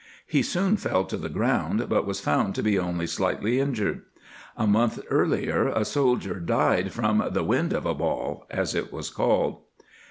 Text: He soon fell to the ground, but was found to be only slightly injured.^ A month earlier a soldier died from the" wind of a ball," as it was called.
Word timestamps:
He 0.25 0.41
soon 0.41 0.77
fell 0.77 1.05
to 1.05 1.15
the 1.15 1.29
ground, 1.29 1.85
but 1.87 2.07
was 2.07 2.19
found 2.19 2.55
to 2.55 2.63
be 2.63 2.79
only 2.79 3.05
slightly 3.05 3.59
injured.^ 3.59 4.01
A 4.57 4.65
month 4.65 4.99
earlier 5.11 5.67
a 5.67 5.85
soldier 5.85 6.39
died 6.39 6.91
from 6.91 7.23
the" 7.33 7.43
wind 7.53 7.71
of 7.71 7.85
a 7.85 7.93
ball," 7.93 8.47
as 8.49 8.73
it 8.73 8.91
was 8.91 9.11
called. 9.11 9.59